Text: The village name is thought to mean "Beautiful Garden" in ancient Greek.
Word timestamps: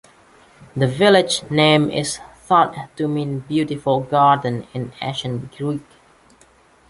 The 0.75 0.87
village 0.87 1.43
name 1.51 1.91
is 1.91 2.17
thought 2.35 2.75
to 2.97 3.07
mean 3.07 3.41
"Beautiful 3.41 3.99
Garden" 3.99 4.65
in 4.73 4.93
ancient 4.99 5.55
Greek. 5.55 5.83